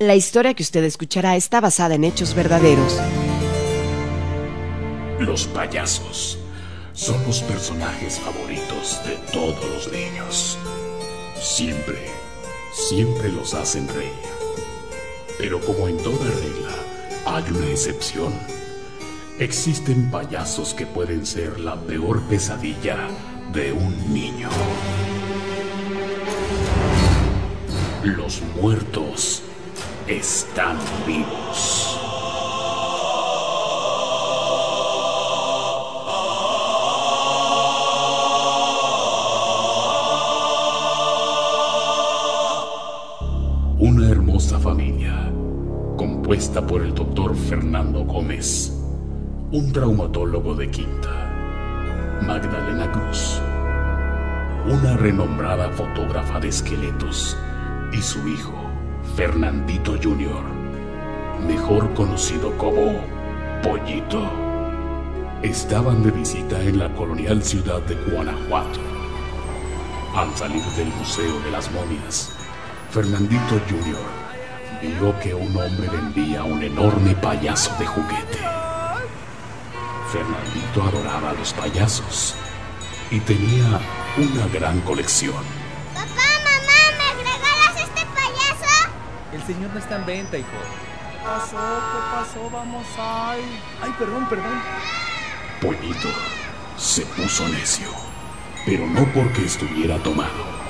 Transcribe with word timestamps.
La 0.00 0.14
historia 0.14 0.54
que 0.54 0.62
usted 0.62 0.82
escuchará 0.84 1.36
está 1.36 1.60
basada 1.60 1.94
en 1.94 2.04
hechos 2.04 2.34
verdaderos. 2.34 2.98
Los 5.18 5.46
payasos 5.48 6.38
son 6.94 7.22
los 7.26 7.42
personajes 7.42 8.18
favoritos 8.18 8.98
de 9.04 9.16
todos 9.30 9.62
los 9.62 9.92
niños. 9.92 10.56
Siempre, 11.38 11.98
siempre 12.72 13.30
los 13.30 13.52
hacen 13.52 13.88
reír. 13.88 14.10
Pero 15.36 15.60
como 15.60 15.86
en 15.86 15.98
toda 15.98 16.30
regla, 16.30 16.74
hay 17.26 17.44
una 17.50 17.66
excepción. 17.66 18.32
Existen 19.38 20.10
payasos 20.10 20.72
que 20.72 20.86
pueden 20.86 21.26
ser 21.26 21.60
la 21.60 21.78
peor 21.78 22.22
pesadilla 22.22 23.06
de 23.52 23.74
un 23.74 24.14
niño. 24.14 24.48
Los 28.02 28.40
muertos 28.56 29.42
están 30.10 30.76
vivos. 31.06 31.96
Una 43.78 44.10
hermosa 44.10 44.58
familia, 44.58 45.30
compuesta 45.96 46.66
por 46.66 46.82
el 46.82 46.92
doctor 46.92 47.36
Fernando 47.36 48.04
Gómez, 48.04 48.76
un 49.52 49.72
traumatólogo 49.72 50.56
de 50.56 50.70
Quinta, 50.70 52.18
Magdalena 52.26 52.90
Cruz, 52.90 53.40
una 54.66 54.96
renombrada 54.96 55.70
fotógrafa 55.70 56.40
de 56.40 56.48
esqueletos 56.48 57.36
y 57.92 58.02
su 58.02 58.26
hijo, 58.28 58.59
Fernandito 59.16 59.96
Jr., 60.02 60.42
mejor 61.46 61.92
conocido 61.94 62.56
como 62.56 63.00
Pollito, 63.62 64.30
estaban 65.42 66.02
de 66.02 66.10
visita 66.10 66.60
en 66.62 66.78
la 66.78 66.92
colonial 66.94 67.42
ciudad 67.42 67.80
de 67.82 67.94
Guanajuato. 68.10 68.80
Al 70.14 70.34
salir 70.36 70.62
del 70.76 70.88
Museo 70.88 71.40
de 71.40 71.50
las 71.50 71.70
Momias, 71.72 72.36
Fernandito 72.90 73.60
Jr. 73.68 74.98
vio 74.98 75.18
que 75.20 75.34
un 75.34 75.56
hombre 75.56 75.88
vendía 75.88 76.42
un 76.44 76.62
enorme 76.62 77.14
payaso 77.14 77.74
de 77.78 77.86
juguete. 77.86 78.38
Fernandito 80.08 80.82
adoraba 80.82 81.30
a 81.30 81.34
los 81.34 81.52
payasos 81.52 82.34
y 83.10 83.20
tenía 83.20 83.80
una 84.18 84.46
gran 84.52 84.80
colección. 84.80 85.59
El 89.32 89.42
señor 89.44 89.70
no 89.72 89.78
está 89.78 89.96
en 89.96 90.06
venta, 90.06 90.38
hijo. 90.38 90.48
¿Qué 91.12 91.18
pasó? 91.24 91.56
¿Qué 91.56 92.16
pasó? 92.16 92.50
Vamos, 92.50 92.86
ay. 92.98 93.62
Ay, 93.82 93.94
perdón, 93.98 94.28
perdón. 94.28 94.60
Pollito 95.60 96.08
se 96.76 97.04
puso 97.06 97.48
necio, 97.48 97.88
pero 98.66 98.86
no 98.86 99.04
porque 99.12 99.44
estuviera 99.44 99.98
tomado. 99.98 100.60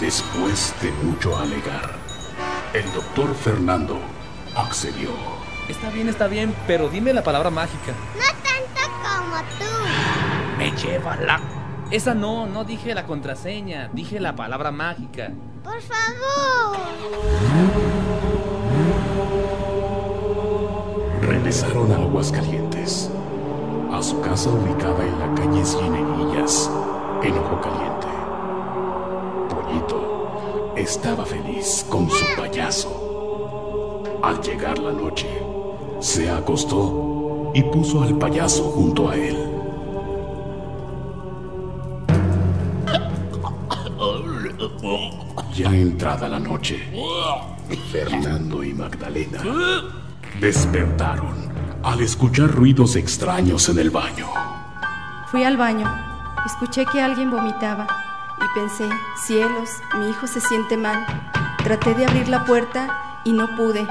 Después 0.00 0.74
de 0.82 0.90
mucho 1.04 1.38
alegar, 1.38 1.96
el 2.74 2.92
doctor 2.92 3.34
Fernando 3.34 4.00
accedió. 4.54 5.10
Está 5.68 5.88
bien, 5.90 6.08
está 6.08 6.26
bien, 6.26 6.54
pero 6.66 6.88
dime 6.88 7.14
la 7.14 7.22
palabra 7.22 7.48
mágica. 7.48 7.92
No 8.16 8.26
tanto 8.42 8.82
como 9.02 9.36
tú. 9.58 10.58
Me 10.58 10.70
lleva 10.72 11.16
la... 11.16 11.63
Esa 11.90 12.14
no, 12.14 12.46
no 12.46 12.64
dije 12.64 12.94
la 12.94 13.06
contraseña, 13.06 13.90
dije 13.92 14.18
la 14.18 14.34
palabra 14.34 14.70
mágica. 14.70 15.30
Por 15.62 15.80
favor. 15.80 16.76
Regresaron 21.22 21.92
a 21.92 21.96
Aguascalientes, 21.96 23.10
a 23.92 24.02
su 24.02 24.20
casa 24.20 24.50
ubicada 24.50 25.04
en 25.04 25.18
la 25.18 25.34
calle 25.34 25.64
Cieneguillas, 25.64 26.70
en 27.22 27.38
Ojo 27.38 27.60
Caliente. 27.60 28.06
Pollito 29.48 30.74
estaba 30.76 31.24
feliz 31.24 31.86
con 31.88 32.10
su 32.10 32.24
payaso. 32.36 34.02
Al 34.22 34.40
llegar 34.40 34.78
la 34.78 34.92
noche, 34.92 35.28
se 36.00 36.30
acostó 36.30 37.52
y 37.54 37.62
puso 37.62 38.02
al 38.02 38.18
payaso 38.18 38.64
junto 38.64 39.10
a 39.10 39.16
él. 39.16 39.53
Ya 45.54 45.72
entrada 45.72 46.28
la 46.28 46.40
noche, 46.40 46.90
Fernando 47.92 48.64
y 48.64 48.74
Magdalena 48.74 49.40
despertaron 50.40 51.48
al 51.84 52.00
escuchar 52.00 52.50
ruidos 52.50 52.96
extraños 52.96 53.68
en 53.68 53.78
el 53.78 53.90
baño. 53.90 54.26
Fui 55.28 55.44
al 55.44 55.56
baño, 55.56 55.88
escuché 56.44 56.84
que 56.86 57.00
alguien 57.00 57.30
vomitaba 57.30 57.86
y 58.36 58.58
pensé, 58.58 58.88
cielos, 59.24 59.70
mi 59.96 60.10
hijo 60.10 60.26
se 60.26 60.40
siente 60.40 60.76
mal. 60.76 61.06
Traté 61.62 61.94
de 61.94 62.06
abrir 62.06 62.26
la 62.26 62.44
puerta 62.44 63.20
y 63.22 63.32
no 63.32 63.54
pude. 63.54 63.86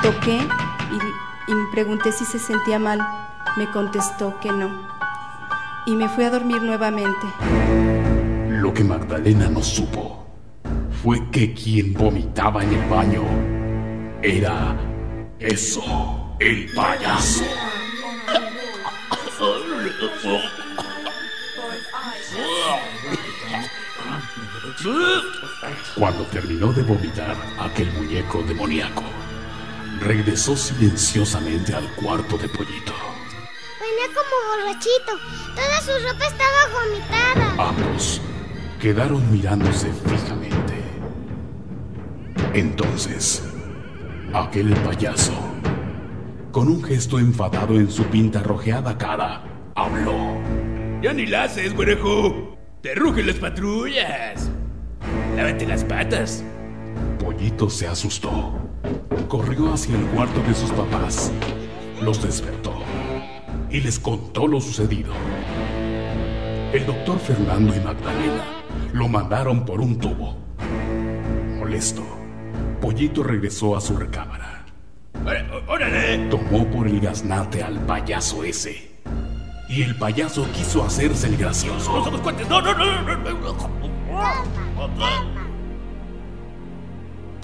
Toqué 0.00 0.38
y, 0.38 1.50
y 1.50 1.54
me 1.54 1.66
pregunté 1.72 2.12
si 2.12 2.24
se 2.24 2.38
sentía 2.38 2.78
mal. 2.78 3.06
Me 3.58 3.70
contestó 3.70 4.40
que 4.40 4.50
no. 4.50 4.70
Y 5.84 5.94
me 5.94 6.08
fui 6.08 6.24
a 6.24 6.30
dormir 6.30 6.62
nuevamente. 6.62 7.26
Lo 8.48 8.72
que 8.72 8.82
Magdalena 8.82 9.50
no 9.50 9.62
supo 9.62 10.11
fue 11.02 11.18
que 11.30 11.52
quien 11.52 11.92
vomitaba 11.94 12.62
en 12.62 12.72
el 12.72 12.88
baño 12.88 13.24
era 14.22 14.76
eso, 15.40 16.36
el 16.38 16.72
payaso. 16.72 17.44
Cuando 25.96 26.24
terminó 26.26 26.72
de 26.72 26.82
vomitar 26.82 27.36
aquel 27.58 27.90
muñeco 27.94 28.42
demoníaco, 28.44 29.02
regresó 30.00 30.56
silenciosamente 30.56 31.74
al 31.74 31.92
cuarto 31.96 32.38
de 32.38 32.48
Pollito. 32.48 32.94
Venía 33.80 34.06
como 34.14 34.62
borrachito. 34.62 35.18
Toda 35.56 35.80
su 35.80 36.06
ropa 36.06 36.26
estaba 36.26 36.68
vomitada. 36.72 37.68
Ambos 37.68 38.20
quedaron 38.80 39.32
mirándose 39.32 39.92
fijamente. 39.92 40.61
Entonces, 42.54 43.42
aquel 44.34 44.74
payaso, 44.84 45.32
con 46.50 46.68
un 46.68 46.82
gesto 46.82 47.18
enfadado 47.18 47.76
en 47.76 47.90
su 47.90 48.04
pintarrojeada 48.04 48.98
cara, 48.98 49.42
habló. 49.74 50.36
Ya 51.00 51.14
ni 51.14 51.26
la 51.26 51.44
haces, 51.44 51.74
güerejo. 51.74 52.58
Te 52.82 52.94
rugen 52.94 53.26
las 53.26 53.36
patrullas. 53.36 54.50
Lávate 55.34 55.66
las 55.66 55.82
patas. 55.84 56.44
Pollito 57.18 57.70
se 57.70 57.86
asustó. 57.86 58.52
Corrió 59.28 59.72
hacia 59.72 59.96
el 59.96 60.04
cuarto 60.08 60.42
de 60.42 60.54
sus 60.54 60.70
papás. 60.72 61.32
Los 62.02 62.22
despertó 62.22 62.82
y 63.70 63.80
les 63.80 63.98
contó 63.98 64.46
lo 64.46 64.60
sucedido. 64.60 65.14
El 66.74 66.84
doctor 66.84 67.18
Fernando 67.18 67.74
y 67.74 67.80
Magdalena 67.80 68.44
lo 68.92 69.08
mandaron 69.08 69.64
por 69.64 69.80
un 69.80 69.98
tubo. 69.98 70.36
Molesto, 71.58 72.02
Pollito 72.82 73.22
regresó 73.22 73.76
a 73.76 73.80
su 73.80 73.96
recámara. 73.96 74.64
¡Órale! 75.68 76.18
Tomó 76.28 76.68
por 76.68 76.88
el 76.88 76.98
gaznate 76.98 77.62
al 77.62 77.78
payaso 77.86 78.42
ese. 78.42 78.90
Y 79.68 79.82
el 79.82 79.94
payaso 79.94 80.50
quiso 80.52 80.84
hacerse 80.84 81.28
el 81.28 81.36
gracioso. 81.36 81.92
¡No 81.92 82.04
somos 82.04 82.20
cuates! 82.22 82.48
¡No, 82.48 82.60
no, 82.60 82.74
no! 82.74 83.02
no, 83.02 83.18
no. 83.38 83.82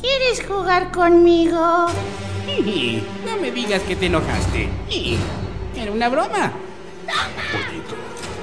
¿Quieres 0.00 0.44
jugar 0.44 0.90
conmigo? 0.90 1.86
No 3.24 3.36
me 3.40 3.52
digas 3.52 3.82
que 3.82 3.94
te 3.94 4.06
enojaste. 4.06 4.68
Era 5.76 5.92
una 5.92 6.08
broma. 6.08 6.52
Pollito 7.52 7.94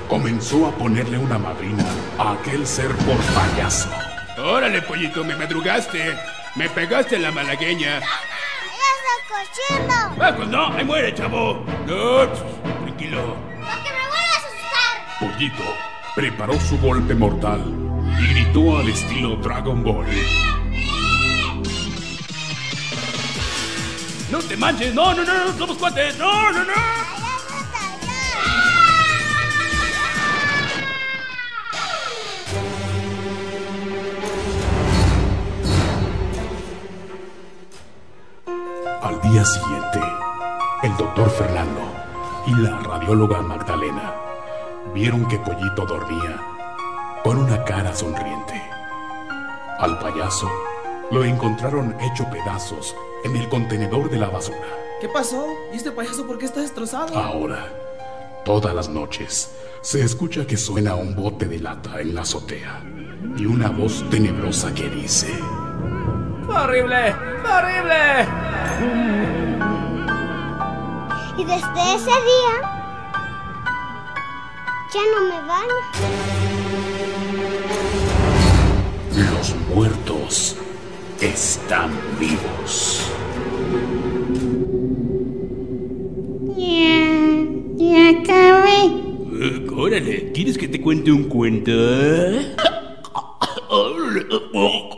comenzó 0.09 0.67
a 0.67 0.71
ponerle 0.71 1.17
una 1.17 1.37
madrina 1.37 1.83
a 2.17 2.33
aquel 2.33 2.65
ser 2.65 2.95
por 2.95 3.17
payaso. 3.33 3.89
¡Órale, 4.37 4.81
pollito! 4.81 5.25
¡Me 5.25 5.35
madrugaste! 5.35 6.15
¡Me 6.55 6.69
pegaste 6.69 7.19
la 7.19 7.31
malagueña! 7.31 7.97
¡Eres 7.97 8.07
cochino! 9.27 10.15
¡Ah, 10.21 10.33
pues 10.33 10.47
no! 10.47 10.71
¡Ahí 10.73 10.85
muere, 10.85 11.13
chavo! 11.13 11.65
No, 11.85 12.29
tranquilo. 12.85 13.35
¡Porque 13.59 13.91
me 13.91 14.07
vuelvas 14.07 14.31
a 14.31 14.47
asustar! 14.47 15.19
Pollito 15.19 15.63
preparó 16.15 16.57
su 16.61 16.77
golpe 16.79 17.13
mortal 17.13 17.61
y 18.17 18.27
gritó 18.27 18.77
al 18.77 18.87
estilo 18.87 19.35
Dragon 19.35 19.83
Ball. 19.83 20.07
¡No 24.31 24.39
te 24.39 24.55
manches! 24.55 24.93
¡No, 24.93 25.13
no, 25.13 25.25
no! 25.25 25.45
no 25.45 25.57
¡Somos 25.57 25.77
cuates! 25.77 26.17
¡No, 26.17 26.53
no, 26.53 26.63
no! 26.63 27.04
Al 39.15 39.31
día 39.31 39.45
siguiente, 39.45 40.01
el 40.83 40.97
doctor 40.97 41.29
Fernando 41.29 41.81
y 42.47 42.55
la 42.55 42.77
radióloga 42.79 43.41
Magdalena 43.41 44.13
vieron 44.93 45.25
que 45.27 45.39
Pollito 45.39 45.85
dormía 45.85 46.37
con 47.23 47.37
una 47.37 47.63
cara 47.63 47.95
sonriente. 47.95 48.61
Al 49.79 49.97
payaso 49.99 50.51
lo 51.11 51.23
encontraron 51.23 51.95
hecho 52.01 52.29
pedazos 52.29 52.93
en 53.23 53.37
el 53.37 53.47
contenedor 53.47 54.09
de 54.09 54.17
la 54.17 54.27
basura. 54.27 54.67
¿Qué 54.99 55.07
pasó? 55.07 55.47
¿Y 55.71 55.77
este 55.77 55.91
payaso 55.91 56.27
por 56.27 56.37
qué 56.37 56.45
está 56.45 56.59
destrozado? 56.59 57.17
Ahora, 57.17 57.69
todas 58.43 58.75
las 58.75 58.89
noches, 58.89 59.49
se 59.81 60.03
escucha 60.03 60.45
que 60.45 60.57
suena 60.57 60.95
un 60.95 61.15
bote 61.15 61.45
de 61.45 61.59
lata 61.59 62.01
en 62.01 62.15
la 62.15 62.21
azotea 62.21 62.81
y 63.37 63.45
una 63.45 63.69
voz 63.69 64.03
tenebrosa 64.09 64.73
que 64.73 64.89
dice... 64.89 65.31
¡Horrible! 66.49 67.15
¡Horrible! 67.43 68.54
Y 71.37 71.43
desde 71.43 71.95
ese 71.95 72.11
día 72.11 72.53
ya 74.93 75.01
no 75.13 75.19
me 75.29 75.39
baño. 75.47 75.77
Los 79.15 79.55
muertos 79.73 80.55
están 81.21 81.89
vivos. 82.19 82.75
Ya, 86.57 86.99
ya 87.75 88.09
acabé. 88.09 88.79
Eh, 89.41 89.67
órale, 89.75 90.31
¿quieres 90.31 90.57
que 90.57 90.67
te 90.67 90.81
cuente 90.81 91.11
un 91.11 91.25
cuento? 91.25 91.71